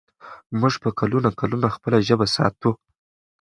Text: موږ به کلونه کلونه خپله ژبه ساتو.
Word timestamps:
موږ 0.59 0.73
به 0.81 0.89
کلونه 0.99 1.29
کلونه 1.41 1.67
خپله 1.75 1.97
ژبه 2.07 2.25
ساتو. 2.35 2.71